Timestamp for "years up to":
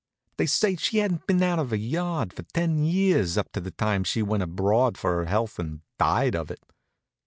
2.85-3.61